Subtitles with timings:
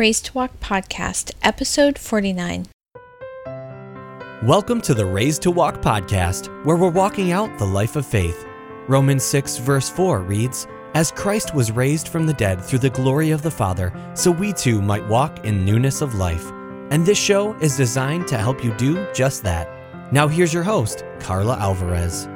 [0.00, 2.68] Raised to Walk Podcast, Episode 49.
[4.42, 8.46] Welcome to the Raised to Walk podcast, where we're walking out the life of faith.
[8.88, 13.30] Romans 6, verse 4 reads As Christ was raised from the dead through the glory
[13.30, 16.50] of the Father, so we too might walk in newness of life.
[16.90, 19.68] And this show is designed to help you do just that.
[20.14, 22.26] Now, here's your host, Carla Alvarez.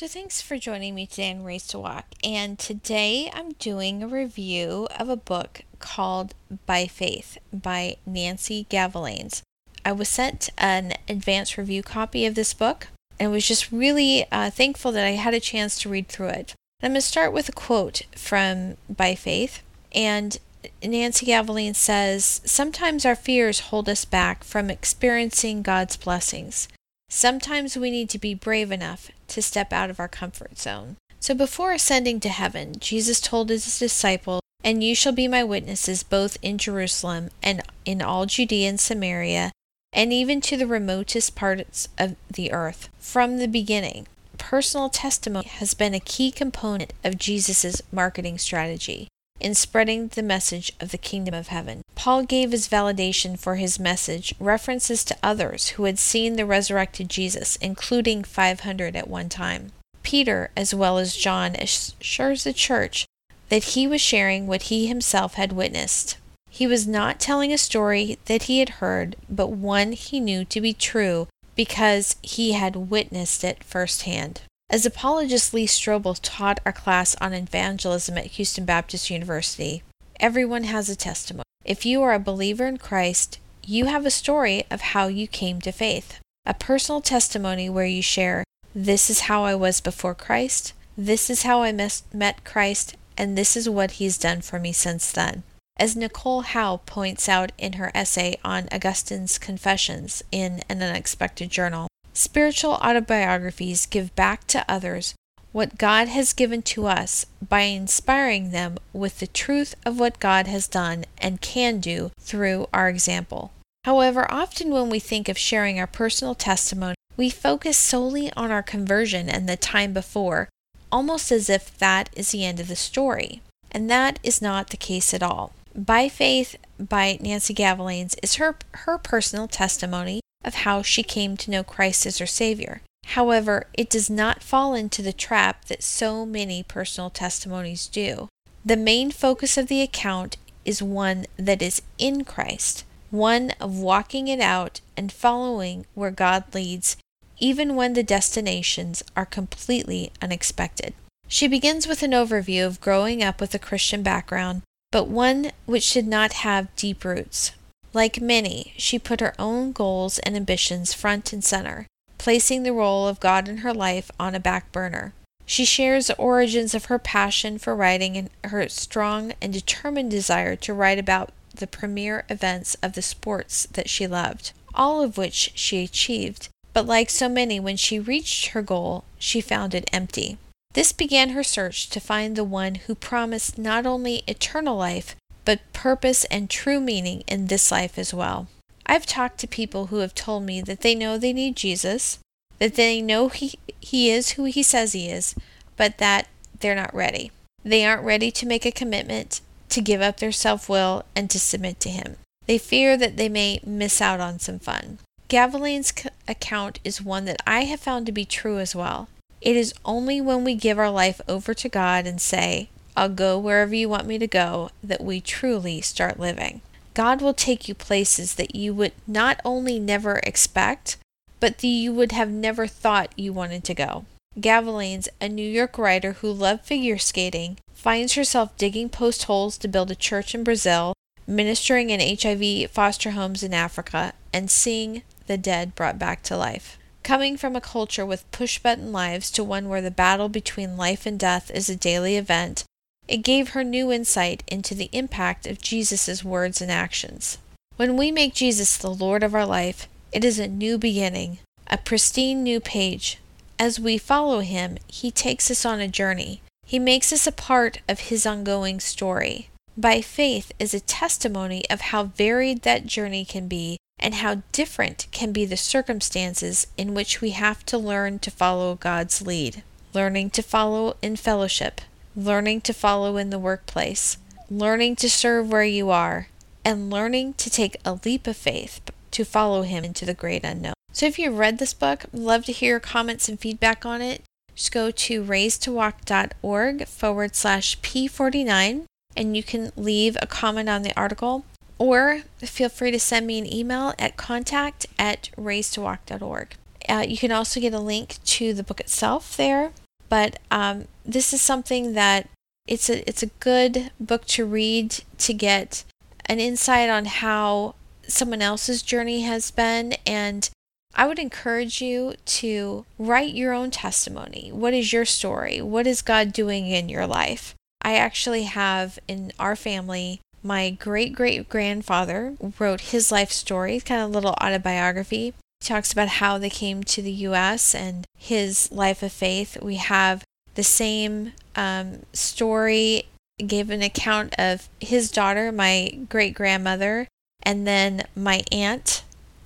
[0.00, 2.06] So, thanks for joining me today on Raised to Walk.
[2.24, 6.32] And today I'm doing a review of a book called
[6.64, 9.42] By Faith by Nancy Gavilanes.
[9.84, 12.86] I was sent an advanced review copy of this book
[13.18, 16.54] and was just really uh, thankful that I had a chance to read through it.
[16.82, 19.62] I'm going to start with a quote from By Faith.
[19.92, 20.38] And
[20.82, 26.68] Nancy Gavilanes says Sometimes our fears hold us back from experiencing God's blessings.
[27.10, 30.96] Sometimes we need to be brave enough to step out of our comfort zone.
[31.18, 36.02] So before ascending to heaven, Jesus told his disciples, And you shall be my witnesses
[36.02, 39.52] both in Jerusalem and in all Judea and Samaria,
[39.92, 42.88] and even to the remotest parts of the earth.
[42.98, 44.06] From the beginning,
[44.38, 49.08] personal testimony has been a key component of Jesus' marketing strategy
[49.40, 51.82] in spreading the message of the kingdom of heaven.
[51.94, 57.08] Paul gave as validation for his message references to others who had seen the resurrected
[57.08, 59.72] Jesus, including 500 at one time.
[60.02, 63.06] Peter, as well as John, assures the church
[63.48, 66.16] that he was sharing what he himself had witnessed.
[66.48, 70.60] He was not telling a story that he had heard, but one he knew to
[70.60, 74.40] be true because he had witnessed it firsthand.
[74.70, 79.82] As apologist Lee Strobel taught our class on evangelism at Houston Baptist University,
[80.20, 81.42] everyone has a testimony.
[81.64, 85.60] If you are a believer in Christ, you have a story of how you came
[85.62, 90.72] to faith, a personal testimony where you share, This is how I was before Christ,
[90.96, 91.72] this is how I
[92.12, 95.42] met Christ, and this is what He's done for me since then.
[95.80, 101.88] As Nicole Howe points out in her essay on Augustine's Confessions in An Unexpected Journal,
[102.20, 105.14] Spiritual autobiographies give back to others
[105.52, 110.46] what God has given to us by inspiring them with the truth of what God
[110.46, 113.52] has done and can do through our example.
[113.86, 118.62] However, often when we think of sharing our personal testimony, we focus solely on our
[118.62, 120.50] conversion and the time before,
[120.92, 123.40] almost as if that is the end of the story.
[123.72, 125.52] And that is not the case at all.
[125.74, 131.50] By Faith by Nancy Gavilanes is her, her personal testimony of how she came to
[131.50, 132.80] know Christ as her Savior.
[133.06, 138.28] However, it does not fall into the trap that so many personal testimonies do.
[138.64, 144.28] The main focus of the account is one that is in Christ, one of walking
[144.28, 146.96] it out and following where God leads,
[147.38, 150.94] even when the destinations are completely unexpected.
[151.26, 154.62] She begins with an overview of growing up with a Christian background,
[154.92, 157.52] but one which did not have deep roots.
[157.92, 161.86] Like many, she put her own goals and ambitions front and center,
[162.18, 165.12] placing the role of God in her life on a back burner.
[165.44, 170.54] She shares the origins of her passion for writing and her strong and determined desire
[170.56, 175.50] to write about the premier events of the sports that she loved, all of which
[175.56, 176.48] she achieved.
[176.72, 180.38] But like so many, when she reached her goal, she found it empty.
[180.74, 185.16] This began her search to find the one who promised not only eternal life,
[185.50, 188.46] but purpose and true meaning in this life as well.
[188.86, 192.20] I've talked to people who have told me that they know they need Jesus,
[192.60, 195.34] that they know he, he is who he says he is,
[195.76, 196.28] but that
[196.60, 197.32] they're not ready.
[197.64, 199.40] They aren't ready to make a commitment,
[199.70, 202.14] to give up their self will, and to submit to him.
[202.46, 205.00] They fear that they may miss out on some fun.
[205.26, 205.92] Gavilane's
[206.28, 209.08] account is one that I have found to be true as well.
[209.40, 213.38] It is only when we give our life over to God and say, I'll go
[213.38, 216.60] wherever you want me to go, that we truly start living.
[216.94, 220.96] God will take you places that you would not only never expect,
[221.38, 224.04] but that you would have never thought you wanted to go.
[224.38, 229.68] Gavilanes, a New York writer who loved figure skating, finds herself digging post holes to
[229.68, 230.94] build a church in Brazil,
[231.26, 236.78] ministering in HIV foster homes in Africa, and seeing the dead brought back to life.
[237.02, 241.06] Coming from a culture with push button lives to one where the battle between life
[241.06, 242.64] and death is a daily event,
[243.10, 247.38] it gave her new insight into the impact of Jesus' words and actions.
[247.74, 251.76] When we make Jesus the Lord of our life, it is a new beginning, a
[251.76, 253.18] pristine new page.
[253.58, 256.40] As we follow him, he takes us on a journey.
[256.64, 259.50] He makes us a part of his ongoing story.
[259.76, 265.08] By faith is a testimony of how varied that journey can be and how different
[265.10, 269.64] can be the circumstances in which we have to learn to follow God's lead.
[269.92, 271.80] Learning to follow in fellowship,
[272.16, 274.18] learning to follow in the workplace,
[274.50, 276.28] learning to serve where you are,
[276.64, 278.80] and learning to take a leap of faith
[279.12, 280.74] to follow Him into the great unknown.
[280.92, 284.22] So if you've read this book, love to hear your comments and feedback on it.
[284.54, 288.84] Just go to raisedtowalk.org forward slash P49
[289.16, 291.44] and you can leave a comment on the article
[291.78, 296.56] or feel free to send me an email at contact at raisedtowalk.org.
[296.88, 299.72] Uh, you can also get a link to the book itself there,
[300.10, 302.28] but um, this is something that
[302.66, 305.84] it's a it's a good book to read to get
[306.26, 307.74] an insight on how
[308.06, 310.50] someone else's journey has been and
[310.94, 314.50] I would encourage you to write your own testimony.
[314.52, 315.62] What is your story?
[315.62, 317.54] What is God doing in your life?
[317.80, 324.02] I actually have in our family, my great great grandfather wrote his life story, kind
[324.02, 325.32] of a little autobiography.
[325.60, 327.74] Talks about how they came to the U.S.
[327.74, 329.60] and his life of faith.
[329.62, 333.04] We have the same um, story,
[333.46, 337.06] gave an account of his daughter, my great grandmother,
[337.42, 339.04] and then my aunt,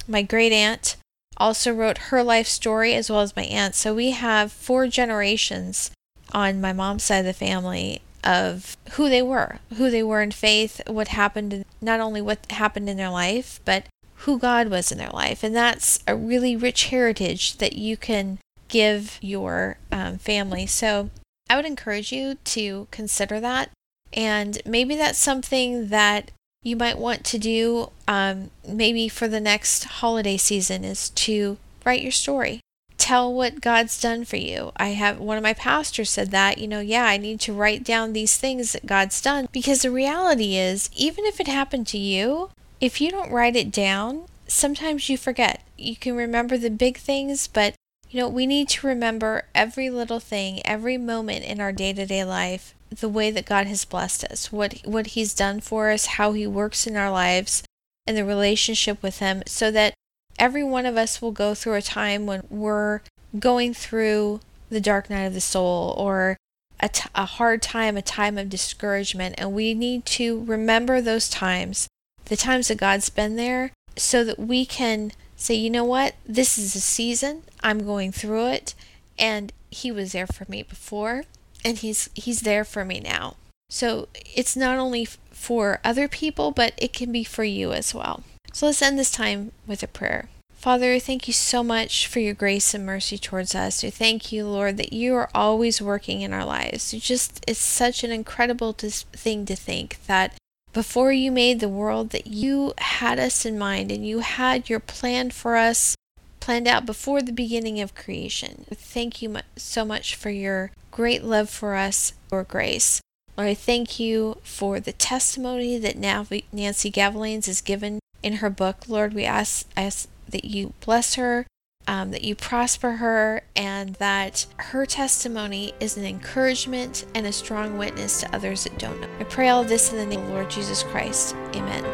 [0.09, 0.97] my great aunt
[1.37, 3.75] also wrote her life story as well as my aunt.
[3.75, 5.91] So we have four generations
[6.33, 10.31] on my mom's side of the family of who they were, who they were in
[10.31, 13.85] faith, what happened, not only what happened in their life, but
[14.19, 15.43] who God was in their life.
[15.43, 18.39] And that's a really rich heritage that you can
[18.69, 20.67] give your um, family.
[20.67, 21.11] So
[21.49, 23.71] I would encourage you to consider that.
[24.13, 26.31] And maybe that's something that
[26.63, 32.03] you might want to do um, maybe for the next holiday season is to write
[32.03, 32.61] your story
[32.97, 36.67] tell what god's done for you i have one of my pastors said that you
[36.67, 40.57] know yeah i need to write down these things that god's done because the reality
[40.57, 42.49] is even if it happened to you
[42.85, 45.63] if you don't write it down sometimes you forget.
[45.79, 47.75] You can remember the big things but
[48.11, 52.75] you know we need to remember every little thing every moment in our day-to-day life
[53.01, 56.47] the way that God has blessed us, what what he's done for us, how he
[56.47, 57.63] works in our lives
[58.07, 59.95] and the relationship with him so that
[60.39, 63.01] every one of us will go through a time when we're
[63.39, 66.37] going through the dark night of the soul or
[66.81, 71.29] a, t- a hard time, a time of discouragement and we need to remember those
[71.29, 71.89] times,
[72.27, 76.15] the times that God's been there so that we can say, you know what?
[76.27, 77.43] This is a season.
[77.63, 78.75] I'm going through it
[79.19, 81.25] and he was there for me before
[81.65, 83.37] and he's he's there for me now.
[83.71, 88.23] So it's not only for other people, but it can be for you as well.
[88.53, 90.29] So let's end this time with a prayer.
[90.53, 93.83] Father, thank you so much for your grace and mercy towards us.
[93.83, 96.95] We thank you, Lord, that you are always working in our lives.
[96.95, 100.35] You just it's such an incredible thing to think that
[100.75, 104.81] before you made the world that you had us in mind and you had your
[104.81, 105.95] plan for us
[106.41, 108.67] planned out before the beginning of creation.
[108.75, 113.01] Thank you so much for your great love for us, your grace.
[113.37, 118.51] Lord, I thank you for the testimony that now Nancy Gavilanes is given in her
[118.51, 118.89] book.
[118.89, 121.47] Lord, we ask, ask that you bless her,
[121.87, 127.79] um, that you prosper her, and that her testimony is an encouragement and a strong
[127.79, 129.09] witness to others that don't know.
[129.21, 131.35] I pray all this in the name of the Lord Jesus Christ.
[131.55, 131.85] Amen.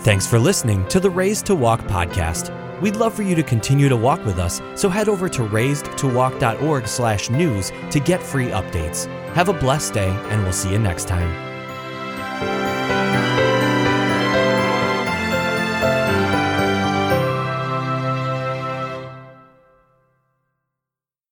[0.00, 2.50] Thanks for listening to the Raised to Walk podcast.
[2.80, 7.72] We'd love for you to continue to walk with us, so head over to raisedtowalk.org/news
[7.90, 9.06] to get free updates.
[9.34, 11.53] Have a blessed day, and we'll see you next time.